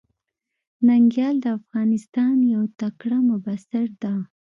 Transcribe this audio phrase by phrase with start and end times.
[0.87, 4.13] ننګيال د افغانستان يو تکړه مبصر ده.